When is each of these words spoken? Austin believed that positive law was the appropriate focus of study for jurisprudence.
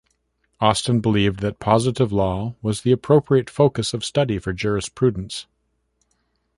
Austin 0.59 0.99
believed 0.99 1.41
that 1.41 1.59
positive 1.59 2.11
law 2.11 2.55
was 2.63 2.81
the 2.81 2.91
appropriate 2.91 3.51
focus 3.51 3.93
of 3.93 4.03
study 4.03 4.39
for 4.39 4.51
jurisprudence. 4.51 5.45